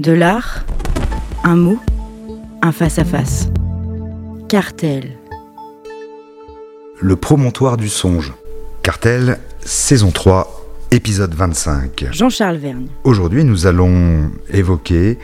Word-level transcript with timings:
De 0.00 0.10
l'art, 0.10 0.64
un 1.44 1.54
mot, 1.54 1.78
un 2.62 2.72
face-à-face. 2.72 3.46
Cartel. 4.48 5.16
Le 7.00 7.14
promontoire 7.14 7.76
du 7.76 7.88
songe. 7.88 8.32
Cartel, 8.82 9.38
saison 9.60 10.10
3, 10.10 10.66
épisode 10.90 11.32
25. 11.32 12.08
Jean-Charles 12.10 12.56
Vergne. 12.56 12.88
Aujourd'hui, 13.04 13.44
nous 13.44 13.68
allons 13.68 14.32
évoquer 14.50 15.16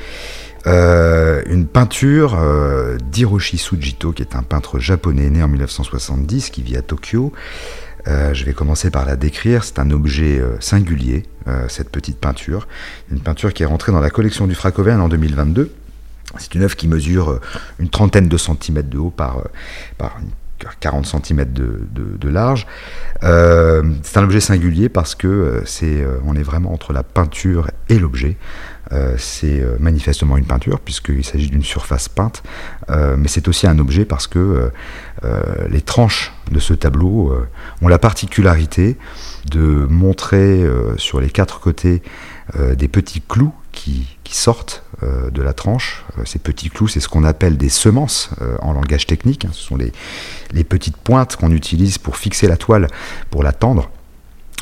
euh, 0.69 1.43
une 1.47 1.67
peinture 1.67 2.39
euh, 2.39 2.97
d'Hiroshi 3.11 3.59
Sujito, 3.59 4.13
qui 4.13 4.23
est 4.23 4.37
un 4.37 4.45
peintre 4.45 4.79
japonais 4.79 5.31
né 5.31 5.43
en 5.43 5.49
1970, 5.49 6.51
qui 6.51 6.63
vit 6.63 6.77
à 6.77 6.83
Tokyo. 6.83 7.33
Euh, 8.07 8.35
je 8.35 8.45
vais 8.45 8.53
commencer 8.53 8.91
par 8.91 9.05
la 9.05 9.17
décrire. 9.17 9.65
C'est 9.65 9.79
un 9.79 9.91
objet 9.91 10.43
singulier, 10.61 11.25
cette 11.69 11.91
petite 11.91 12.19
peinture. 12.19 12.69
Une 13.11 13.21
peinture 13.21 13.53
qui 13.53 13.63
est 13.63 13.67
rentrée 13.67 13.93
dans 13.93 14.01
la 14.01 14.11
collection 14.11 14.47
du 14.47 14.55
Fracoverne 14.55 15.01
en 15.01 15.09
2022. 15.09 15.73
C'est 16.39 16.55
une 16.55 16.63
œuvre 16.63 16.77
qui 16.77 16.87
mesure 16.87 17.41
une 17.81 17.89
trentaine 17.89 18.29
de 18.29 18.37
centimètres 18.37 18.89
de 18.89 18.99
haut 18.99 19.11
par, 19.11 19.43
par 19.99 20.21
40 20.81 21.07
cm 21.07 21.45
de, 21.53 22.29
large. 22.29 22.67
Euh, 23.23 23.83
c'est 24.03 24.19
un 24.19 24.25
objet 24.25 24.41
singulier 24.41 24.89
parce 24.89 25.15
que 25.15 25.63
c'est, 25.65 26.07
on 26.25 26.37
est 26.37 26.43
vraiment 26.43 26.73
entre 26.73 26.93
la 26.93 27.03
peinture 27.03 27.71
et 27.89 27.99
l'objet. 27.99 28.37
Euh, 28.93 29.15
c'est 29.19 29.61
euh, 29.61 29.77
manifestement 29.79 30.37
une 30.37 30.47
peinture 30.47 30.81
puisqu'il 30.81 31.25
s'agit 31.25 31.49
d'une 31.49 31.63
surface 31.63 32.09
peinte, 32.09 32.43
euh, 32.91 33.17
mais 33.17 33.29
c'est 33.29 33.47
aussi 33.47 33.69
un 33.69 33.79
objet 33.79 34.05
parce 34.05 34.27
que 34.27 34.71
les 35.69 35.83
tranches 35.83 36.33
de 36.51 36.59
ce 36.59 36.73
tableau 36.73 37.37
ont 37.83 37.89
la 37.89 37.99
particularité 37.99 38.97
de 39.51 39.87
montrer 39.89 40.65
sur 40.97 41.21
les 41.21 41.29
quatre 41.29 41.61
côtés 41.61 42.03
des 42.59 42.89
petits 42.89 43.21
clous 43.21 43.53
qui, 43.73 44.07
sortent 44.31 44.85
de 45.03 45.43
la 45.43 45.53
tranche. 45.53 46.05
ces 46.25 46.39
petits 46.39 46.71
clous, 46.71 46.89
c'est 46.89 47.01
ce 47.01 47.09
qu'on 47.09 47.25
appelle 47.25 47.57
des 47.57 47.69
semences 47.69 48.31
en 48.61 48.73
langage 48.73 49.07
technique. 49.07 49.45
Hein. 49.45 49.51
Ce 49.53 49.63
sont 49.63 49.77
les, 49.77 49.93
les 50.53 50.65
petites 50.65 50.97
pointes 50.97 51.37
qu'on 51.37 51.51
utilise 51.51 51.99
pour 51.99 52.17
fixer 52.17 52.49
la 52.49 52.57
toile, 52.57 52.89
pour 53.31 53.43
la 53.43 53.53
tendre. 53.53 53.91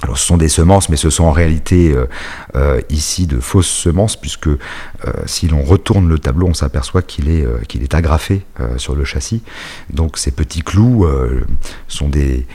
Alors 0.03 0.17
ce 0.19 0.27
sont 0.27 0.37
des 0.37 0.49
semences, 0.49 0.89
mais 0.89 0.97
ce 0.97 1.11
sont 1.11 1.25
en 1.25 1.33
réalité 1.33 1.93
euh, 1.93 2.07
euh, 2.55 2.81
ici 2.89 3.27
de 3.27 3.41
fausses 3.41 3.69
semences, 3.69 4.17
puisque 4.17 4.47
euh, 4.47 4.59
si 5.27 5.49
l'on 5.49 5.63
retourne 5.63 6.09
le 6.09 6.19
tableau, 6.19 6.47
on 6.47 6.55
s'aperçoit 6.55 7.03
qu'il 7.03 7.29
est, 7.29 7.47
qu'il 7.67 7.83
est 7.83 7.95
agrafé 7.95 8.43
sur 8.77 8.95
le 8.95 9.05
châssis. 9.05 9.43
Donc 9.91 10.19
ces 10.19 10.31
petits 10.31 10.63
clous 10.63 11.07
sont 11.89 12.09
des, 12.09 12.47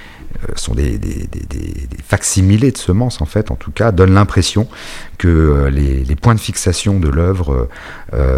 sont 0.55 0.73
des, 0.73 0.97
des, 0.97 1.29
facsimilés 2.05 2.71
de 2.71 2.77
semences 2.77 3.21
en 3.21 3.25
fait, 3.25 3.51
en 3.51 3.55
tout 3.55 3.71
cas, 3.71 3.91
donnent 3.91 4.13
l'impression 4.13 4.67
que 5.17 5.69
les, 5.71 6.15
points 6.15 6.35
de 6.35 6.39
fixation 6.39 6.99
de 6.99 7.09
l'œuvre 7.09 7.69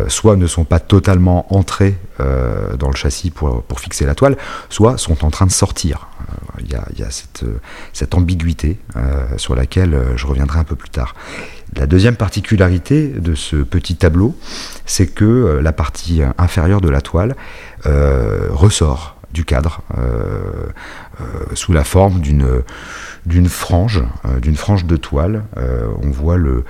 soit 0.07 0.35
ne 0.35 0.47
sont 0.47 0.65
pas 0.65 0.79
totalement 0.79 1.53
entrés 1.53 1.95
dans 2.19 2.89
le 2.89 2.95
châssis 2.95 3.31
pour, 3.31 3.63
pour, 3.63 3.79
fixer 3.79 4.05
la 4.05 4.15
toile, 4.15 4.37
soit 4.69 4.97
sont 4.97 5.25
en 5.25 5.31
train 5.31 5.45
de 5.45 5.51
sortir 5.51 6.07
il 6.59 6.69
y 6.69 6.75
a, 7.03 7.09
cette, 7.09 8.13
ambiguïté 8.13 8.77
euh, 8.95 9.25
sur 9.37 9.55
laquelle 9.55 9.93
euh, 9.93 10.17
je 10.17 10.27
reviendrai 10.27 10.59
un 10.59 10.63
peu 10.63 10.75
plus 10.75 10.89
tard. 10.89 11.15
La 11.75 11.87
deuxième 11.87 12.15
particularité 12.15 13.07
de 13.07 13.35
ce 13.35 13.57
petit 13.57 13.95
tableau, 13.95 14.37
c'est 14.85 15.07
que 15.07 15.25
euh, 15.25 15.61
la 15.61 15.73
partie 15.73 16.21
inférieure 16.37 16.81
de 16.81 16.89
la 16.89 17.01
toile 17.01 17.35
ressort 17.83 19.14
du 19.35 19.45
cadre 19.45 19.81
sous 21.53 21.73
la 21.73 21.83
forme 21.83 22.21
d'une 22.21 22.63
d'une 23.25 23.49
frange, 23.49 24.03
euh, 24.25 24.39
d'une 24.39 24.55
frange 24.55 24.85
de 24.85 24.97
toile. 24.97 25.45
Euh, 25.57 25.87
on 26.01 26.09
voit 26.09 26.37
le, 26.37 26.63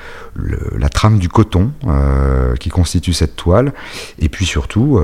la 0.77 0.89
trame 0.89 1.19
du 1.19 1.29
coton 1.29 1.71
euh, 1.85 2.55
qui 2.55 2.69
constitue 2.69 3.13
cette 3.13 3.35
toile, 3.35 3.73
et 4.19 4.29
puis 4.29 4.45
surtout 4.45 4.99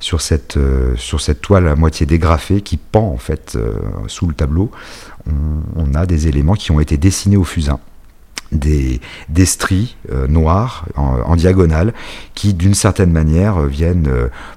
sur, 0.00 0.20
cette, 0.20 0.58
sur 0.96 1.20
cette 1.20 1.40
toile 1.40 1.68
à 1.68 1.74
moitié 1.74 2.06
dégrafée 2.06 2.60
qui 2.60 2.76
pend 2.76 3.10
en 3.10 3.16
fait 3.16 3.58
sous 4.06 4.26
le 4.26 4.34
tableau, 4.34 4.70
on, 5.76 5.94
a 5.94 6.06
des 6.06 6.28
éléments 6.28 6.54
qui 6.54 6.70
ont 6.70 6.80
été 6.80 6.96
dessinés 6.96 7.36
au 7.36 7.44
fusain. 7.44 7.80
Des, 8.52 9.00
des 9.28 9.44
stries 9.44 9.96
noires 10.28 10.86
en, 10.94 11.34
diagonale 11.34 11.92
qui 12.34 12.54
d'une 12.54 12.74
certaine 12.74 13.10
manière 13.10 13.62
viennent 13.62 14.08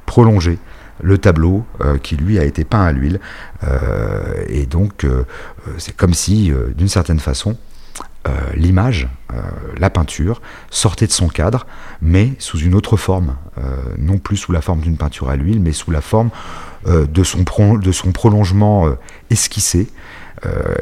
prolonger 0.06 0.60
le 1.02 1.18
tableau 1.18 1.66
euh, 1.82 1.98
qui 1.98 2.16
lui 2.16 2.40
a 2.40 2.44
été 2.44 2.64
peint 2.64 2.84
à 2.84 2.92
l'huile. 2.92 3.20
Euh, 3.64 4.44
et 4.48 4.66
donc 4.66 5.04
euh, 5.04 5.26
c'est 5.78 5.96
comme 5.96 6.14
si, 6.14 6.52
d'une 6.76 6.88
certaine 6.88 7.20
façon, 7.20 7.58
l'image, 8.54 9.10
la 9.80 9.90
peinture, 9.90 10.40
sortait 10.70 11.08
de 11.08 11.12
son 11.12 11.30
cadre, 11.30 11.66
mais 12.00 12.34
sous 12.38 12.60
une 12.60 12.76
autre 12.76 12.96
forme, 12.96 13.36
non 13.98 14.20
plus 14.20 14.38
sous 14.38 14.52
la 14.52 14.62
forme 14.62 14.82
d'une 14.82 14.98
peinture 14.98 15.30
à 15.30 15.36
l'huile, 15.36 15.60
mais 15.60 15.72
sous 15.72 15.90
la 15.90 16.02
forme 16.02 16.30
de, 16.86 17.24
son 17.24 18.12
prolongement 18.14 18.88
esquissé, 19.32 19.88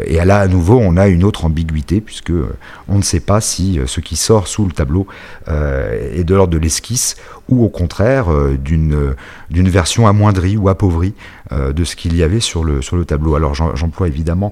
et 0.08 0.24
là, 0.24 0.40
à 0.40 0.48
nouveau, 0.48 0.78
on 0.78 0.98
a 0.98 1.08
une 1.08 1.24
autre 1.24 1.46
ambiguïté, 1.46 2.02
puisque 2.02 2.32
euh, 2.32 2.56
on 2.88 2.98
ne 2.98 3.02
sait 3.02 3.20
pas 3.20 3.42
si 3.42 3.80
euh, 3.80 3.88
ce 3.88 4.00
qui 4.00 4.16
sort 4.16 4.48
sous 4.48 4.66
le 4.66 4.72
tableau 4.72 5.08
est 5.48 6.24
de 6.24 6.36
l'ordre 6.36 6.54
de 6.54 6.58
l'esquisse, 6.58 7.16
ou 7.50 7.64
au 7.64 7.70
contraire 7.70 8.28
d'une 8.60 9.16
version 9.50 10.08
amoindrie 10.08 10.58
ou 10.58 10.68
appauvrie 10.68 11.14
de 11.52 11.84
ce 11.86 11.96
qu'il 11.96 12.16
y 12.16 12.24
avait 12.24 12.42
sur 12.42 12.64
le, 12.64 12.82
sur 12.82 12.98
le 12.98 13.06
tableau. 13.06 13.36
Alors 13.36 13.54
j'emploie 13.54 14.08
évidemment 14.08 14.52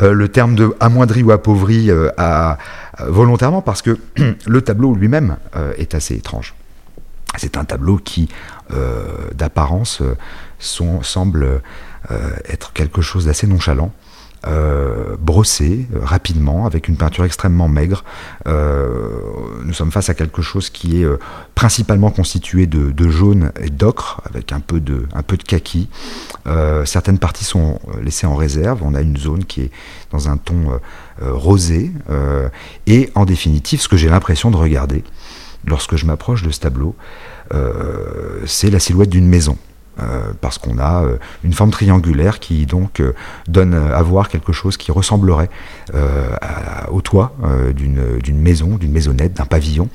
le 0.00 0.28
terme 0.28 0.54
de 0.54 0.74
amoindri 0.80 1.22
ou 1.22 1.30
appauvri 1.30 1.90
à, 2.18 2.58
volontairement 2.98 3.62
parce 3.62 3.80
que 3.80 3.98
le 4.46 4.60
tableau 4.60 4.94
lui-même 4.94 5.36
est 5.78 5.94
assez 5.94 6.14
étrange. 6.14 6.54
C'est 7.36 7.56
un 7.56 7.64
tableau 7.64 7.96
qui, 7.96 8.28
d'apparence, 9.34 10.02
semble 10.58 11.62
être 12.46 12.72
quelque 12.74 13.00
chose 13.00 13.26
d'assez 13.26 13.46
nonchalant. 13.46 13.92
Euh, 14.46 15.16
brossé 15.18 15.86
euh, 15.94 16.00
rapidement 16.02 16.66
avec 16.66 16.88
une 16.88 16.96
peinture 16.96 17.24
extrêmement 17.24 17.68
maigre. 17.68 18.04
Euh, 18.46 19.08
nous 19.64 19.72
sommes 19.72 19.90
face 19.90 20.10
à 20.10 20.14
quelque 20.14 20.42
chose 20.42 20.68
qui 20.68 21.02
est 21.02 21.06
principalement 21.54 22.10
constitué 22.10 22.66
de, 22.66 23.08
jaune 23.08 23.52
et 23.62 23.70
d'ocre 23.70 24.20
avec 24.28 24.52
un 24.52 24.60
peu 24.60 24.80
de, 24.80 25.06
un 25.14 25.22
peu 25.22 25.36
de 25.36 25.42
kaki. 25.42 25.88
certaines 26.84 27.18
parties 27.18 27.44
sont 27.44 27.78
laissées 28.02 28.26
en 28.26 28.34
réserve. 28.34 28.82
On 28.82 28.94
a 28.94 29.00
une 29.00 29.16
zone 29.16 29.44
qui 29.44 29.62
est 29.62 29.70
dans 30.10 30.28
un 30.28 30.36
ton 30.36 30.80
rosé. 31.20 31.92
et 32.86 33.10
en 33.14 33.24
définitive, 33.24 33.80
ce 33.80 33.88
que 33.88 33.96
j'ai 33.96 34.08
l'impression 34.08 34.50
de 34.50 34.56
regarder 34.56 35.04
lorsque 35.66 35.96
je 35.96 36.06
m'approche 36.06 36.42
de 36.42 36.50
ce 36.50 36.60
tableau, 36.60 36.94
c'est 38.46 38.70
la 38.70 38.80
silhouette 38.80 39.10
d'une 39.10 39.28
maison. 39.28 39.56
Euh, 40.00 40.32
parce 40.40 40.58
qu'on 40.58 40.78
a 40.78 41.04
euh, 41.04 41.18
une 41.44 41.52
forme 41.52 41.70
triangulaire 41.70 42.40
qui 42.40 42.66
donc 42.66 42.98
euh, 42.98 43.14
donne 43.46 43.74
à 43.74 44.02
voir 44.02 44.28
quelque 44.28 44.52
chose 44.52 44.76
qui 44.76 44.90
ressemblerait 44.90 45.48
au 46.88 47.00
toit 47.00 47.34
d'une 47.74 48.40
maison, 48.40 48.76
d'une 48.76 48.92
maisonnette, 48.92 49.34
d'un 49.34 49.44
pavillon. 49.44 49.88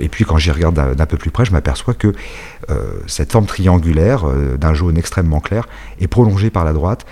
et 0.00 0.08
puis 0.08 0.24
quand 0.24 0.36
j'y 0.36 0.50
regarde 0.50 0.94
d'un 0.94 1.06
peu 1.06 1.16
plus 1.16 1.30
près, 1.30 1.44
je 1.44 1.52
m'aperçois 1.52 1.94
que 1.94 2.12
cette 3.06 3.32
forme 3.32 3.46
triangulaire 3.46 4.24
d'un 4.58 4.74
jaune 4.74 4.98
extrêmement 4.98 5.40
clair 5.40 5.66
est 6.00 6.06
prolongée 6.06 6.50
par 6.50 6.64
la 6.64 6.72
droite 6.72 7.06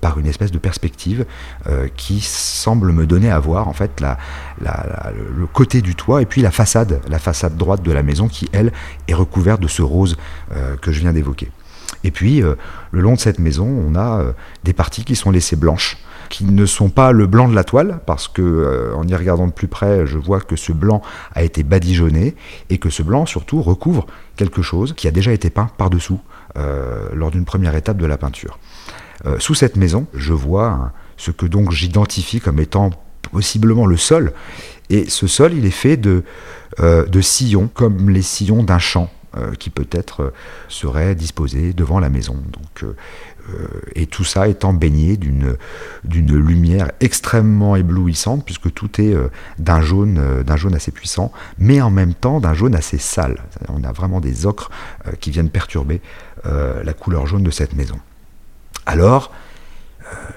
par 0.00 0.18
une 0.18 0.26
espèce 0.26 0.52
de 0.52 0.58
perspective 0.58 1.26
qui 1.96 2.20
semble 2.20 2.92
me 2.92 3.06
donner 3.06 3.30
à 3.30 3.38
voir 3.38 3.68
en 3.68 3.72
fait 3.72 4.02
le 4.60 5.46
côté 5.46 5.82
du 5.82 5.94
toit 5.94 6.22
et 6.22 6.26
puis 6.26 6.42
la 6.42 6.50
façade, 6.50 7.00
la 7.08 7.18
façade 7.18 7.56
droite 7.56 7.82
de 7.82 7.92
la 7.92 8.02
maison 8.02 8.28
qui 8.28 8.48
elle 8.52 8.72
est 9.08 9.14
recouverte 9.14 9.60
de 9.60 9.68
ce 9.68 9.82
rose 9.82 10.16
que 10.80 10.92
je 10.92 11.00
viens 11.00 11.12
d'évoquer. 11.12 11.50
Et 12.06 12.12
puis, 12.12 12.40
euh, 12.40 12.54
le 12.92 13.00
long 13.00 13.14
de 13.14 13.18
cette 13.18 13.40
maison, 13.40 13.66
on 13.66 13.96
a 13.96 14.20
euh, 14.20 14.32
des 14.62 14.72
parties 14.72 15.04
qui 15.04 15.16
sont 15.16 15.32
laissées 15.32 15.56
blanches, 15.56 15.98
qui 16.28 16.44
ne 16.44 16.64
sont 16.64 16.88
pas 16.88 17.10
le 17.10 17.26
blanc 17.26 17.48
de 17.48 17.54
la 17.54 17.64
toile, 17.64 17.98
parce 18.06 18.28
que 18.28 18.42
euh, 18.42 18.94
en 18.94 19.08
y 19.08 19.14
regardant 19.16 19.48
de 19.48 19.52
plus 19.52 19.66
près, 19.66 20.06
je 20.06 20.16
vois 20.16 20.40
que 20.40 20.54
ce 20.54 20.70
blanc 20.70 21.02
a 21.34 21.42
été 21.42 21.64
badigeonné 21.64 22.36
et 22.70 22.78
que 22.78 22.90
ce 22.90 23.02
blanc 23.02 23.26
surtout 23.26 23.60
recouvre 23.60 24.06
quelque 24.36 24.62
chose 24.62 24.92
qui 24.92 25.08
a 25.08 25.10
déjà 25.10 25.32
été 25.32 25.50
peint 25.50 25.68
par-dessous 25.76 26.20
lors 27.12 27.30
d'une 27.30 27.44
première 27.44 27.74
étape 27.74 27.98
de 27.98 28.06
la 28.06 28.16
peinture. 28.16 28.58
sous 29.38 29.52
cette 29.52 29.76
maison, 29.76 30.06
je 30.14 30.32
vois 30.32 30.92
ce 31.18 31.30
que 31.30 31.44
donc 31.44 31.70
j'identifie 31.70 32.40
comme 32.40 32.58
étant 32.60 32.92
possiblement 33.30 33.84
le 33.84 33.98
sol. 33.98 34.32
Et 34.88 35.10
ce 35.10 35.26
sol, 35.26 35.52
il 35.52 35.66
est 35.66 35.70
fait 35.70 35.98
de 35.98 36.22
sillons, 37.20 37.68
comme 37.74 38.08
les 38.08 38.22
sillons 38.22 38.62
d'un 38.62 38.78
champ. 38.78 39.10
Euh, 39.36 39.52
qui 39.54 39.68
peut-être 39.68 40.22
euh, 40.22 40.32
serait 40.68 41.14
disposé 41.14 41.74
devant 41.74 42.00
la 42.00 42.08
maison. 42.08 42.36
Euh, 42.82 42.94
et 43.94 44.06
tout 44.06 44.24
ça 44.24 44.48
étant 44.48 44.72
baigné 44.72 45.18
d'une 45.18 45.56
lumière 46.36 46.90
extrêmement 47.00 47.76
éblouissante, 47.76 48.44
puisque 48.44 48.72
tout 48.72 49.00
est 49.00 49.14
d'un 49.58 49.80
jaune, 49.80 50.42
d'un 50.42 50.56
jaune 50.56 50.74
assez 50.74 50.90
puissant, 50.90 51.32
mais 51.58 51.80
en 51.80 51.90
même 51.90 52.14
temps 52.14 52.40
d'un 52.40 52.54
jaune 52.54 52.74
assez 52.74 52.98
sale. 52.98 53.44
On 53.68 53.84
a 53.84 53.92
vraiment 53.92 54.20
des 54.20 54.46
ocres 54.46 54.70
qui 55.20 55.30
viennent 55.30 55.50
perturber 55.50 56.00
la 56.44 56.92
couleur 56.92 57.26
jaune 57.26 57.44
de 57.44 57.50
cette 57.50 57.74
maison. 57.74 58.00
Alors, 58.84 59.32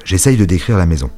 j'essaye 0.03 0.37
de 0.37 0.45
décrire 0.45 0.77
la 0.77 0.85
maison. 0.85 1.09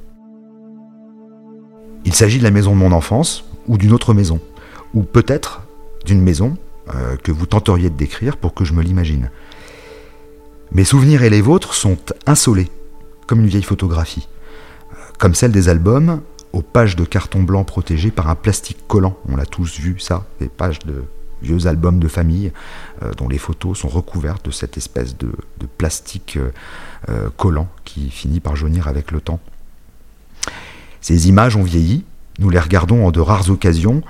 Il 2.05 2.13
s'agit 2.13 2.39
de 2.39 2.43
la 2.43 2.51
maison 2.51 2.71
de 2.71 2.77
mon 2.77 2.93
enfance 2.93 3.43
ou 3.67 3.77
d'une 3.77 3.91
autre 3.91 4.13
maison, 4.13 4.39
ou 4.93 5.03
peut-être 5.03 5.63
d'une 6.05 6.21
maison 6.21 6.57
que 7.23 7.31
vous 7.31 7.45
tenteriez 7.45 7.89
de 7.89 7.95
décrire 7.95 8.37
pour 8.37 8.53
que 8.53 8.65
je 8.65 8.73
me 8.73 8.81
l'imagine. 8.81 9.29
Mes 10.71 10.85
souvenirs 10.85 11.23
et 11.23 11.29
les 11.29 11.41
vôtres 11.41 11.73
sont 11.73 11.97
insolés, 12.25 12.69
comme 13.27 13.41
une 13.41 13.47
vieille 13.47 13.63
photographie, 13.63 14.27
comme 15.17 15.35
celle 15.35 15.51
des 15.51 15.69
albums 15.69 16.21
aux 16.53 16.61
pages 16.61 16.95
de 16.95 17.03
carton 17.03 17.43
blanc 17.43 17.63
protégées 17.63 18.11
par 18.11 18.29
un 18.29 18.35
plastique 18.35 18.87
collant. 18.87 19.17
On 19.27 19.35
l'a 19.35 19.45
tous 19.45 19.79
vu 19.79 19.99
ça, 19.99 20.25
des 20.39 20.47
pages 20.47 20.79
de 20.79 21.03
vieux 21.41 21.67
albums 21.67 21.99
de 21.99 22.07
famille 22.07 22.51
euh, 23.03 23.11
dont 23.17 23.27
les 23.27 23.37
photos 23.37 23.79
sont 23.79 23.87
recouvertes 23.87 24.45
de 24.45 24.51
cette 24.51 24.77
espèce 24.77 25.17
de, 25.17 25.31
plastique 25.77 26.37
euh, 26.37 26.51
euh, 27.09 27.29
collant 27.35 27.67
qui 27.83 28.09
finit 28.09 28.39
par 28.39 28.55
jaunir 28.55 28.87
avec 28.87 29.11
le 29.11 29.21
temps. 29.21 29.39
Ces 31.01 31.27
images 31.27 31.55
ont 31.55 31.63
vieilli, 31.63 32.05
nous 32.39 32.49
les 32.49 32.59
regardons 32.59 33.05
en 33.05 33.11
de 33.11 33.19
rares 33.19 33.49
occasions, 33.49 34.03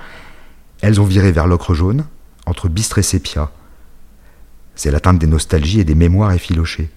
elles 0.82 1.00
ont 1.00 1.04
viré 1.04 1.32
vers 1.32 1.46
l'ocre 1.46 1.74
jaune, 1.74 2.04
entre 2.52 2.68
bistre 2.68 2.98
et 2.98 3.02
sépia. 3.02 3.50
C'est 4.74 4.90
l'atteinte 4.90 5.18
des 5.18 5.26
nostalgies 5.26 5.80
et 5.80 5.84
des 5.84 5.94
mémoires 5.94 6.32
effilochées. 6.32 6.90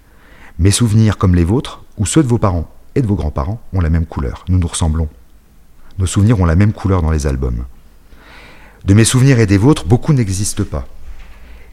Mes 0.60 0.70
souvenirs 0.70 1.18
comme 1.18 1.34
les 1.34 1.46
vôtres, 1.46 1.82
ou 1.98 2.06
ceux 2.06 2.24
de 2.24 2.28
vos 2.28 2.38
parents 2.38 2.70
et 2.94 3.02
de 3.02 3.08
vos 3.08 3.16
grands-parents, 3.16 3.62
ont 3.72 3.80
la 3.80 3.90
même 3.90 4.06
couleur, 4.06 4.44
nous 4.50 4.58
nous 4.58 4.68
ressemblons. 4.68 5.08
Nos 5.98 6.08
souvenirs 6.08 6.42
ont 6.42 6.46
la 6.46 6.58
même 6.58 6.74
couleur 6.74 7.02
dans 7.02 7.10
les 7.10 7.26
albums. 7.26 7.64
De 8.84 8.94
mes 8.94 9.06
souvenirs 9.06 9.40
et 9.40 9.46
des 9.46 9.58
vôtres, 9.58 9.86
beaucoup 9.86 10.12
n'existent 10.12 10.66
pas. 10.66 10.90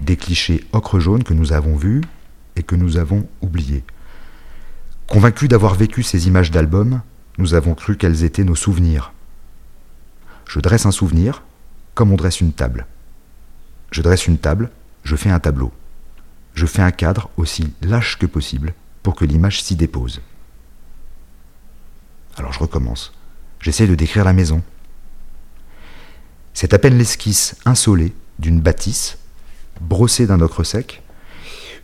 Des 0.00 0.16
clichés 0.16 0.64
ocre-jaune 0.72 1.24
que 1.24 1.34
nous 1.34 1.52
avons 1.52 1.74
vus 1.74 2.02
et 2.54 2.62
que 2.62 2.76
nous 2.76 2.98
avons 2.98 3.26
oubliés. 3.40 3.82
Convaincus 5.08 5.48
d'avoir 5.48 5.74
vécu 5.74 6.04
ces 6.04 6.28
images 6.28 6.52
d'albums, 6.52 7.00
nous 7.38 7.54
avons 7.54 7.74
cru 7.74 7.96
qu'elles 7.96 8.22
étaient 8.22 8.44
nos 8.44 8.54
souvenirs. 8.54 9.12
Je 10.46 10.60
dresse 10.60 10.86
un 10.86 10.92
souvenir 10.92 11.42
comme 11.96 12.12
on 12.12 12.16
dresse 12.16 12.40
une 12.40 12.52
table. 12.52 12.86
Je 13.92 14.00
dresse 14.00 14.26
une 14.26 14.38
table, 14.38 14.70
je 15.04 15.16
fais 15.16 15.30
un 15.30 15.38
tableau. 15.38 15.70
Je 16.54 16.66
fais 16.66 16.82
un 16.82 16.90
cadre 16.90 17.30
aussi 17.36 17.72
lâche 17.82 18.18
que 18.18 18.26
possible 18.26 18.74
pour 19.02 19.14
que 19.14 19.26
l'image 19.26 19.62
s'y 19.62 19.76
dépose. 19.76 20.22
Alors 22.36 22.52
je 22.54 22.58
recommence. 22.58 23.12
J'essaie 23.60 23.86
de 23.86 23.94
décrire 23.94 24.24
la 24.24 24.32
maison. 24.32 24.62
C'est 26.54 26.72
à 26.72 26.78
peine 26.78 26.96
l'esquisse 26.96 27.56
insolée 27.66 28.14
d'une 28.38 28.60
bâtisse, 28.60 29.18
brossée 29.80 30.26
d'un 30.26 30.40
ocre 30.40 30.64
sec, 30.64 31.02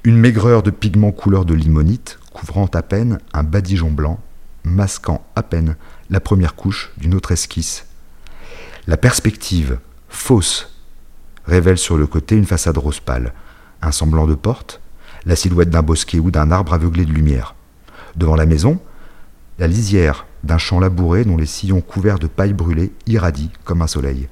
une 0.02 0.16
maigreur 0.16 0.62
de 0.62 0.70
pigments 0.70 1.12
couleur 1.12 1.44
de 1.44 1.54
limonite 1.54 2.18
couvrant 2.32 2.66
à 2.72 2.82
peine 2.82 3.18
un 3.34 3.42
badigeon 3.42 3.90
blanc, 3.90 4.18
masquant 4.64 5.26
à 5.36 5.42
peine 5.42 5.76
la 6.08 6.20
première 6.20 6.54
couche 6.54 6.90
d'une 6.96 7.14
autre 7.14 7.32
esquisse. 7.32 7.84
La 8.86 8.96
perspective, 8.96 9.78
fausse, 10.08 10.77
révèle 11.48 11.78
sur 11.78 11.96
le 11.96 12.06
côté 12.06 12.36
une 12.36 12.46
façade 12.46 12.78
rose 12.78 13.00
pâle, 13.00 13.32
un 13.82 13.90
semblant 13.90 14.26
de 14.26 14.34
porte, 14.34 14.80
la 15.24 15.34
silhouette 15.34 15.70
d'un 15.70 15.82
bosquet 15.82 16.18
ou 16.18 16.30
d'un 16.30 16.50
arbre 16.50 16.74
aveuglé 16.74 17.04
de 17.04 17.12
lumière. 17.12 17.54
Devant 18.16 18.36
la 18.36 18.46
maison, 18.46 18.78
la 19.58 19.66
lisière 19.66 20.26
d'un 20.44 20.58
champ 20.58 20.78
labouré 20.78 21.24
dont 21.24 21.36
les 21.36 21.46
sillons 21.46 21.80
couverts 21.80 22.18
de 22.18 22.26
paille 22.26 22.52
brûlée 22.52 22.92
irradient 23.06 23.50
comme 23.64 23.82
un 23.82 23.86
soleil. 23.86 24.28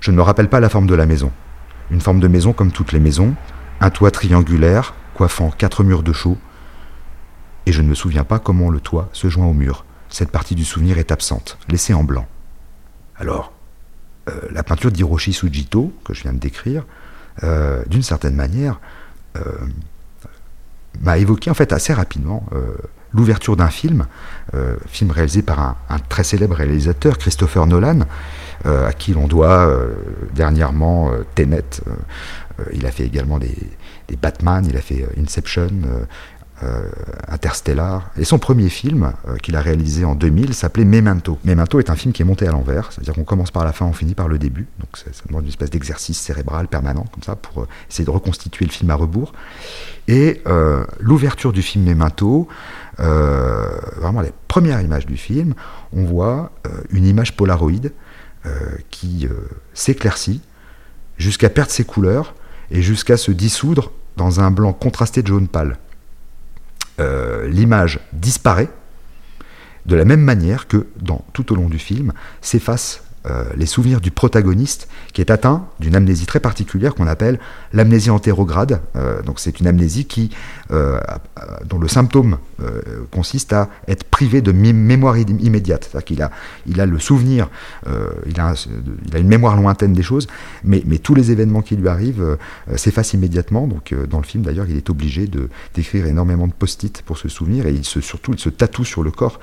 Je 0.00 0.10
ne 0.10 0.16
me 0.16 0.22
rappelle 0.22 0.50
pas 0.50 0.60
la 0.60 0.68
forme 0.68 0.86
de 0.86 0.94
la 0.94 1.06
maison. 1.06 1.30
Une 1.90 2.00
forme 2.00 2.20
de 2.20 2.28
maison 2.28 2.52
comme 2.52 2.72
toutes 2.72 2.92
les 2.92 3.00
maisons, 3.00 3.34
un 3.80 3.90
toit 3.90 4.10
triangulaire 4.10 4.94
coiffant 5.14 5.50
quatre 5.50 5.82
murs 5.82 6.02
de 6.02 6.12
chaux, 6.12 6.36
et 7.64 7.72
je 7.72 7.80
ne 7.80 7.88
me 7.88 7.94
souviens 7.94 8.24
pas 8.24 8.38
comment 8.38 8.68
le 8.68 8.80
toit 8.80 9.08
se 9.12 9.28
joint 9.28 9.46
au 9.46 9.54
mur. 9.54 9.86
Cette 10.08 10.30
partie 10.30 10.54
du 10.54 10.64
souvenir 10.64 10.98
est 10.98 11.10
absente, 11.10 11.58
laissée 11.68 11.94
en 11.94 12.04
blanc. 12.04 12.26
Alors, 13.16 13.52
la 14.50 14.62
peinture 14.62 14.90
d'Hiroshi 14.90 15.32
Sujito, 15.32 15.92
que 16.04 16.14
je 16.14 16.22
viens 16.22 16.32
de 16.32 16.38
décrire, 16.38 16.84
euh, 17.44 17.82
d'une 17.86 18.02
certaine 18.02 18.34
manière, 18.34 18.80
euh, 19.36 19.42
m'a 21.02 21.18
évoqué 21.18 21.50
en 21.50 21.54
fait 21.54 21.72
assez 21.72 21.92
rapidement 21.92 22.46
l'ouverture 23.12 23.54
d'un 23.54 23.68
film, 23.68 24.06
film 24.86 25.10
réalisé 25.10 25.42
par 25.42 25.60
un, 25.60 25.98
très 26.08 26.24
célèbre 26.24 26.56
réalisateur, 26.56 27.18
Christopher 27.18 27.66
Nolan, 27.66 28.00
à 28.64 28.94
qui 28.94 29.12
l'on 29.12 29.26
doit 29.28 29.70
dernièrement 30.34 31.10
Tenet. 31.34 31.82
il 32.72 32.86
a 32.86 32.90
fait 32.90 33.04
également 33.04 33.38
des, 33.38 33.54
Batman, 34.22 34.64
il 34.66 34.74
a 34.74 34.80
fait 34.80 35.06
Inception, 35.20 35.68
euh, 36.62 36.88
Interstellar. 37.28 38.10
Et 38.16 38.24
son 38.24 38.38
premier 38.38 38.70
film, 38.70 39.12
euh, 39.28 39.36
qu'il 39.36 39.56
a 39.56 39.60
réalisé 39.60 40.06
en 40.06 40.14
2000, 40.14 40.54
s'appelait 40.54 40.86
Memento. 40.86 41.38
Memento 41.44 41.78
est 41.78 41.90
un 41.90 41.96
film 41.96 42.14
qui 42.14 42.22
est 42.22 42.24
monté 42.24 42.48
à 42.48 42.50
l'envers, 42.50 42.92
c'est-à-dire 42.92 43.12
qu'on 43.12 43.24
commence 43.24 43.50
par 43.50 43.62
la 43.62 43.72
fin, 43.72 43.84
on 43.84 43.92
finit 43.92 44.14
par 44.14 44.26
le 44.26 44.38
début. 44.38 44.66
Donc 44.78 44.88
ça, 44.96 45.10
demande 45.28 45.42
une 45.42 45.50
espèce 45.50 45.68
d'exercice 45.68 46.18
cérébral 46.18 46.68
permanent, 46.68 47.04
comme 47.12 47.22
ça, 47.22 47.36
pour 47.36 47.64
euh, 47.64 47.68
essayer 47.90 48.06
de 48.06 48.10
reconstituer 48.10 48.64
le 48.64 48.70
film 48.70 48.88
à 48.88 48.94
rebours. 48.94 49.34
Et 50.08 50.42
l'ouverture 51.00 51.52
du 51.52 51.62
film 51.62 51.84
Memento, 51.84 52.46
vraiment 52.96 54.20
les 54.20 54.30
premières 54.46 54.80
images 54.80 55.04
du 55.04 55.16
film, 55.16 55.54
on 55.92 56.04
voit 56.04 56.52
une 56.90 57.04
image 57.04 57.36
polaroïde 57.36 57.92
qui 58.90 59.28
s'éclaircit 59.74 60.42
jusqu'à 61.18 61.50
perdre 61.50 61.72
ses 61.72 61.82
couleurs 61.82 62.36
et 62.70 62.82
jusqu'à 62.82 63.16
se 63.16 63.32
dissoudre 63.32 63.90
dans 64.16 64.38
un 64.38 64.52
blanc 64.52 64.72
contrasté 64.72 65.22
de 65.22 65.26
jaune 65.26 65.48
pâle. 65.48 65.76
Euh, 66.98 67.46
l'image 67.48 68.00
disparaît, 68.12 68.68
de 69.84 69.96
la 69.96 70.04
même 70.04 70.22
manière 70.22 70.66
que 70.66 70.86
dans 70.96 71.24
tout 71.32 71.52
au 71.52 71.56
long 71.56 71.68
du 71.68 71.78
film 71.78 72.12
s'effacent 72.40 73.05
euh, 73.28 73.44
les 73.56 73.66
souvenirs 73.66 74.00
du 74.00 74.10
protagoniste 74.10 74.88
qui 75.12 75.20
est 75.20 75.30
atteint 75.30 75.66
d'une 75.80 75.96
amnésie 75.96 76.26
très 76.26 76.38
particulière 76.38 76.94
qu'on 76.94 77.06
appelle 77.06 77.40
l'amnésie 77.72 78.10
antérograde. 78.10 78.80
Euh, 78.94 79.22
donc 79.22 79.40
c'est 79.40 79.58
une 79.58 79.66
amnésie 79.66 80.04
qui, 80.04 80.30
euh, 80.70 81.00
dont 81.64 81.78
le 81.78 81.88
symptôme 81.88 82.38
consiste 83.10 83.52
à 83.52 83.68
être 83.86 84.04
privé 84.04 84.40
de 84.40 84.50
mémoire 84.50 85.18
immédiate. 85.18 85.84
C'est-à-dire 85.84 86.04
qu'il 86.04 86.22
a, 86.22 86.30
il 86.66 86.80
a 86.80 86.86
le 86.86 86.98
souvenir, 86.98 87.50
il 88.26 88.40
a, 88.40 88.54
il, 89.06 89.14
a, 89.14 89.18
une 89.18 89.28
mémoire 89.28 89.56
lointaine 89.56 89.92
des 89.92 90.02
choses, 90.02 90.26
mais, 90.64 90.82
mais 90.86 90.96
tous 90.96 91.14
les 91.14 91.30
événements 91.30 91.60
qui 91.60 91.76
lui 91.76 91.86
arrivent 91.86 92.38
s'effacent 92.76 93.12
immédiatement. 93.12 93.66
Donc 93.66 93.94
dans 94.08 94.16
le 94.16 94.24
film 94.24 94.42
d'ailleurs, 94.42 94.64
il 94.70 94.76
est 94.78 94.88
obligé 94.88 95.26
de 95.26 95.50
d'écrire 95.74 96.06
énormément 96.06 96.46
de 96.46 96.54
post-it 96.54 97.02
pour 97.02 97.18
se 97.18 97.28
souvenir 97.28 97.66
et 97.66 97.72
il 97.72 97.84
se, 97.84 98.00
surtout 98.00 98.32
il 98.32 98.38
se 98.38 98.48
tatoue 98.48 98.86
sur 98.86 99.02
le 99.02 99.10
corps 99.10 99.38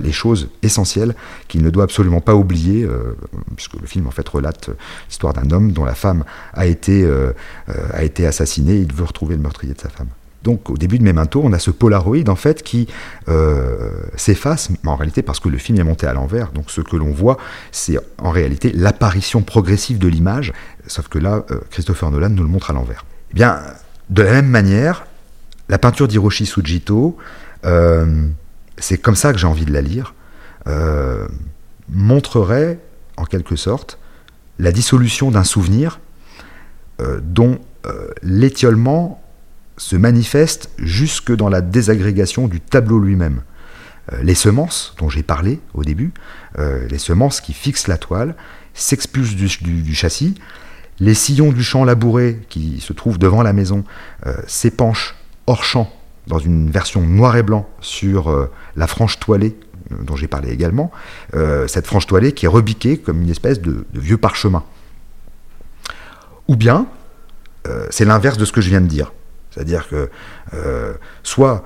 les 0.00 0.12
choses 0.12 0.48
essentielles 0.62 1.14
qu'il 1.48 1.62
ne 1.62 1.68
doit 1.68 1.84
absolument 1.84 2.22
pas 2.22 2.34
oublier 2.34 2.88
puisque 3.54 3.74
le 3.74 3.86
film 3.86 4.06
en 4.06 4.10
fait 4.10 4.28
relate 4.28 4.70
l'histoire 5.08 5.32
d'un 5.32 5.50
homme 5.50 5.72
dont 5.72 5.84
la 5.84 5.94
femme 5.94 6.24
a 6.52 6.66
été, 6.66 7.04
euh, 7.04 7.32
euh, 7.68 7.88
a 7.92 8.02
été 8.04 8.26
assassinée, 8.26 8.76
il 8.76 8.92
veut 8.92 9.04
retrouver 9.04 9.36
le 9.36 9.42
meurtrier 9.42 9.74
de 9.74 9.80
sa 9.80 9.88
femme. 9.88 10.08
Donc 10.42 10.70
au 10.70 10.76
début 10.76 10.98
de 10.98 11.02
Memento, 11.02 11.40
on 11.42 11.52
a 11.52 11.58
ce 11.58 11.72
Polaroid 11.72 12.28
en 12.28 12.36
fait 12.36 12.62
qui 12.62 12.86
euh, 13.28 13.90
s'efface, 14.16 14.70
mais 14.70 14.88
en 14.88 14.94
réalité 14.94 15.22
parce 15.22 15.40
que 15.40 15.48
le 15.48 15.58
film 15.58 15.80
est 15.80 15.84
monté 15.84 16.06
à 16.06 16.12
l'envers. 16.12 16.52
Donc 16.52 16.70
ce 16.70 16.80
que 16.80 16.96
l'on 16.96 17.10
voit, 17.10 17.36
c'est 17.72 17.98
en 18.18 18.30
réalité 18.30 18.70
l'apparition 18.72 19.42
progressive 19.42 19.98
de 19.98 20.06
l'image, 20.06 20.52
sauf 20.86 21.08
que 21.08 21.18
là, 21.18 21.44
Christopher 21.70 22.10
Nolan 22.12 22.28
nous 22.28 22.44
le 22.44 22.48
montre 22.48 22.70
à 22.70 22.74
l'envers. 22.74 23.04
Eh 23.32 23.34
bien, 23.34 23.58
de 24.08 24.22
la 24.22 24.32
même 24.32 24.46
manière, 24.46 25.06
la 25.68 25.78
peinture 25.78 26.06
d'Hiroshi 26.06 26.46
Sujito, 26.46 27.16
c'est 28.78 28.98
comme 28.98 29.16
ça 29.16 29.32
que 29.32 29.38
j'ai 29.38 29.48
envie 29.48 29.64
de 29.64 29.72
la 29.72 29.80
lire, 29.80 30.14
montrerait 31.88 32.78
en 33.16 33.24
quelque 33.24 33.56
sorte, 33.56 33.98
la 34.58 34.72
dissolution 34.72 35.30
d'un 35.30 35.44
souvenir 35.44 36.00
euh, 37.00 37.20
dont 37.22 37.58
euh, 37.86 38.08
l'étiolement 38.22 39.22
se 39.76 39.96
manifeste 39.96 40.70
jusque 40.78 41.34
dans 41.34 41.50
la 41.50 41.60
désagrégation 41.60 42.48
du 42.48 42.60
tableau 42.60 42.98
lui-même. 42.98 43.42
Euh, 44.12 44.22
les 44.22 44.34
semences 44.34 44.94
dont 44.98 45.10
j'ai 45.10 45.22
parlé 45.22 45.60
au 45.74 45.84
début, 45.84 46.12
les 46.88 46.98
semences 46.98 47.42
qui 47.42 47.52
fixent 47.52 47.86
la 47.86 47.98
toile, 47.98 48.34
s'expulsent 48.72 49.34
du, 49.34 49.94
châssis, 49.94 50.34
les 51.00 51.12
sillons 51.12 51.52
du 51.52 51.62
champ 51.62 51.84
labouré 51.84 52.40
qui 52.48 52.80
se 52.80 52.94
trouvent 52.94 53.18
devant 53.18 53.42
la 53.42 53.52
maison 53.52 53.84
s'épanchent 54.46 55.16
hors 55.46 55.64
champ 55.64 55.92
dans 56.28 56.38
une 56.38 56.70
version 56.70 57.02
noir 57.02 57.36
et 57.36 57.42
blanc 57.42 57.68
sur 57.82 58.48
la 58.74 58.86
frange 58.86 59.20
toilée 59.20 59.58
dont 59.90 60.16
j'ai 60.16 60.28
parlé 60.28 60.50
également, 60.50 60.90
euh, 61.34 61.66
cette 61.66 61.86
frange 61.86 62.06
toilée 62.06 62.32
qui 62.32 62.46
est 62.46 62.48
rebiquée 62.48 62.98
comme 62.98 63.22
une 63.22 63.30
espèce 63.30 63.60
de, 63.60 63.86
vieux 63.94 64.18
parchemin. 64.18 64.64
Ou 66.48 66.56
bien, 66.56 66.86
euh, 67.66 67.86
c'est 67.90 68.04
l'inverse 68.04 68.38
de 68.38 68.44
ce 68.44 68.52
que 68.52 68.60
je 68.60 68.68
viens 68.68 68.80
de 68.80 68.86
dire. 68.86 69.12
C'est-à-dire 69.50 69.88
que 69.88 70.10
euh, 70.54 70.94
soit 71.22 71.64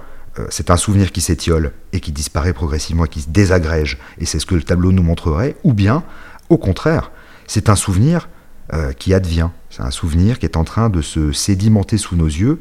c'est 0.48 0.70
un 0.70 0.76
souvenir 0.78 1.12
qui 1.12 1.20
s'étiole 1.20 1.72
et 1.92 2.00
qui 2.00 2.12
disparaît 2.12 2.54
progressivement 2.54 3.04
et 3.04 3.08
qui 3.08 3.20
se 3.20 3.28
désagrège, 3.28 3.98
et 4.18 4.24
c'est 4.24 4.38
ce 4.38 4.46
que 4.46 4.54
le 4.54 4.62
tableau 4.62 4.90
nous 4.90 5.02
montrerait, 5.02 5.56
ou 5.64 5.74
bien, 5.74 6.02
au 6.48 6.56
contraire, 6.56 7.10
c'est 7.46 7.68
un 7.68 7.76
souvenir 7.76 8.28
qui 8.96 9.12
advient, 9.12 9.48
c'est 9.68 9.82
un 9.82 9.90
souvenir 9.90 10.38
qui 10.38 10.46
est 10.46 10.56
en 10.56 10.64
train 10.64 10.88
de 10.88 11.02
se 11.02 11.32
sédimenter 11.32 11.98
sous 11.98 12.16
nos 12.16 12.28
yeux, 12.28 12.58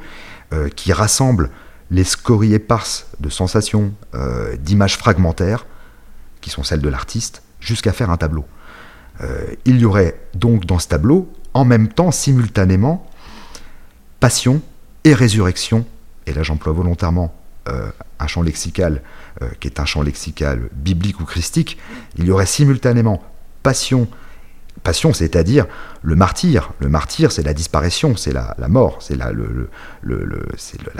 qui 0.75 0.92
rassemble 0.92 1.51
les 1.91 2.03
scories 2.03 2.53
éparses 2.53 3.08
de 3.19 3.29
sensations, 3.29 3.93
euh, 4.13 4.55
d'images 4.58 4.98
fragmentaires, 4.98 5.65
qui 6.41 6.50
sont 6.50 6.63
celles 6.63 6.81
de 6.81 6.89
l'artiste, 6.89 7.41
jusqu'à 7.60 7.91
faire 7.91 8.10
un 8.10 8.17
tableau. 8.17 8.46
Euh, 9.22 9.53
il 9.65 9.79
y 9.79 9.86
aurait 9.86 10.19
donc 10.34 10.65
dans 10.65 10.79
ce 10.79 10.88
tableau, 10.88 11.31
en 11.53 11.65
même 11.65 11.89
temps, 11.89 12.12
simultanément, 12.12 13.10
passion 14.19 14.62
et 15.03 15.13
résurrection. 15.13 15.86
Et 16.27 16.34
là, 16.34 16.43
j'emploie 16.43 16.74
volontairement 16.74 17.34
euh, 17.67 17.89
un 18.19 18.27
champ 18.27 18.41
lexical 18.41 19.01
qui 19.62 19.69
est 19.69 19.79
un 19.79 19.86
champ 19.86 20.01
lexical 20.01 20.69
biblique 20.74 21.22
ou 21.22 21.24
christique. 21.24 21.77
Il 22.17 22.25
y 22.25 22.31
aurait 22.31 22.46
simultanément 22.46 23.24
passion, 23.63 24.10
c'est-à-dire 24.93 25.65
le 26.01 26.15
martyr. 26.15 26.72
Le 26.79 26.89
martyr, 26.89 27.31
c'est 27.31 27.43
la 27.43 27.53
disparition, 27.53 28.15
c'est 28.15 28.34
la, 28.34 28.55
mort, 28.67 29.00
c'est 29.01 29.15
la 29.17 29.31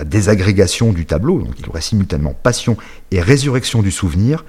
désagrégation 0.06 0.92
du 0.92 1.06
tableau. 1.06 1.42
Donc 1.42 1.54
il 1.60 1.66
y 1.66 1.70
aurait 1.70 1.82
simultanément 1.82 2.34
passion 2.34 2.78
et 3.12 3.22
résurrection 3.22 3.82
du 3.82 3.92
souvenir 3.92 4.46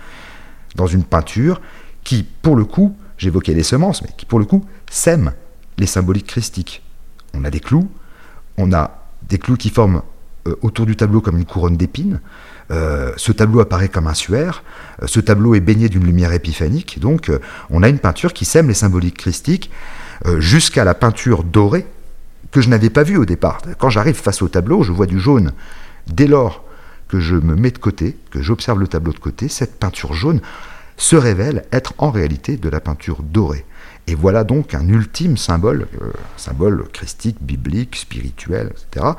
dans 0.76 0.86
une 0.86 1.04
peinture 1.04 1.60
qui, 2.04 2.22
pour 2.22 2.56
le 2.56 2.64
coup, 2.64 2.96
j'évoquais 3.18 3.54
les 3.54 3.62
semences, 3.62 4.02
mais 4.02 4.10
qui, 4.16 4.26
pour 4.26 4.38
le 4.38 4.44
coup, 4.44 4.64
sème 4.90 5.32
les 5.78 5.86
symboliques 5.86 6.26
christiques. 6.26 6.82
On 7.34 7.44
a 7.44 7.50
des 7.50 7.60
clous, 7.60 7.90
on 8.56 8.72
a 8.72 9.06
des 9.28 9.38
clous 9.38 9.56
qui 9.56 9.70
forment 9.70 10.02
euh, 10.46 10.56
autour 10.62 10.86
du 10.86 10.96
tableau 10.96 11.20
comme 11.20 11.36
une 11.36 11.44
couronne 11.44 11.76
d'épines. 11.76 12.20
Euh, 12.70 13.12
ce 13.16 13.32
tableau 13.32 13.60
apparaît 13.60 13.88
comme 13.88 14.06
un 14.06 14.14
suaire. 14.14 14.62
Euh, 15.02 15.06
ce 15.06 15.20
tableau 15.20 15.54
est 15.54 15.60
baigné 15.60 15.88
d'une 15.88 16.04
lumière 16.04 16.32
épiphanique. 16.32 17.00
Donc, 17.00 17.30
on 17.70 17.82
a 17.82 17.88
une 17.88 17.98
peinture 17.98 18.32
qui 18.32 18.44
sème 18.44 18.68
les 18.68 18.74
symboliques 18.74 19.18
christiques 19.18 19.70
jusqu'à 20.38 20.84
la 20.84 20.92
peinture 20.92 21.44
dorée 21.44 21.86
que 22.50 22.60
je 22.60 22.68
n'avais 22.68 22.90
pas 22.90 23.04
vue 23.04 23.16
au 23.16 23.24
départ. 23.24 23.62
Quand 23.78 23.88
j'arrive 23.88 24.16
face 24.16 24.42
au 24.42 24.48
tableau, 24.48 24.82
je 24.82 24.92
vois 24.92 25.06
du 25.06 25.18
jaune. 25.18 25.52
Dès 26.08 26.26
lors 26.26 26.64
que 27.08 27.20
je 27.20 27.36
me 27.36 27.56
mets 27.56 27.70
de 27.70 27.78
côté, 27.78 28.16
que 28.30 28.42
j'observe 28.42 28.78
le 28.78 28.86
tableau 28.86 29.12
de 29.12 29.18
côté, 29.18 29.48
cette 29.48 29.78
peinture 29.78 30.12
jaune 30.12 30.40
se 31.00 31.16
révèle 31.16 31.64
être 31.72 31.94
en 31.96 32.10
réalité 32.10 32.58
de 32.58 32.68
la 32.68 32.78
peinture 32.78 33.22
dorée. 33.22 33.64
Et 34.06 34.14
voilà 34.14 34.44
donc 34.44 34.74
un 34.74 34.86
ultime 34.86 35.38
symbole, 35.38 35.86
euh, 36.02 36.10
symbole 36.36 36.84
christique, 36.92 37.38
biblique, 37.40 37.96
spirituel, 37.96 38.72
etc., 38.72 39.12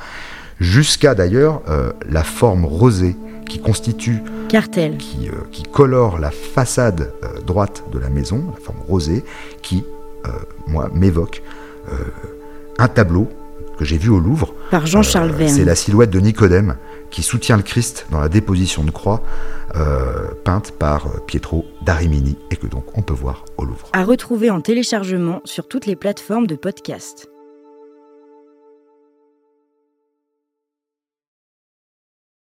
jusqu'à 0.59 1.15
d'ailleurs 1.15 1.63
euh, 1.67 1.91
la 2.07 2.23
forme 2.23 2.65
rosée 2.65 3.15
qui 3.49 3.59
constitue, 3.59 4.21
Cartel. 4.47 4.97
Qui, 4.97 5.27
euh, 5.27 5.33
qui 5.51 5.63
colore 5.63 6.19
la 6.19 6.29
façade 6.29 7.13
droite 7.47 7.83
de 7.91 7.97
la 7.97 8.09
maison, 8.09 8.53
la 8.53 8.63
forme 8.63 8.79
rosée, 8.87 9.25
qui, 9.63 9.83
moi, 10.67 10.91
m'évoque 10.93 11.41
un 12.77 12.87
tableau 12.87 13.27
que 13.79 13.85
j'ai 13.85 13.97
vu 13.97 14.09
au 14.09 14.19
Louvre. 14.19 14.53
Par 14.69 14.85
Jean-Charles 14.85 15.31
Verne. 15.31 15.55
C'est 15.55 15.65
la 15.65 15.75
silhouette 15.75 16.11
de 16.11 16.19
Nicodème 16.19 16.75
qui 17.11 17.23
soutient 17.23 17.57
le 17.57 17.63
Christ 17.63 18.07
dans 18.09 18.19
la 18.19 18.29
déposition 18.29 18.83
de 18.83 18.91
croix, 18.91 19.21
peinte 20.43 20.71
par 20.71 21.25
Pietro 21.25 21.65
d'Arimini, 21.83 22.37
et 22.49 22.55
que 22.55 22.67
donc 22.67 22.85
on 22.97 23.01
peut 23.01 23.13
voir 23.13 23.45
au 23.57 23.65
Louvre. 23.65 23.87
À 23.93 24.03
retrouver 24.03 24.49
en 24.49 24.61
téléchargement 24.61 25.41
sur 25.45 25.67
toutes 25.67 25.85
les 25.85 25.95
plateformes 25.95 26.47
de 26.47 26.55
podcast. 26.55 27.30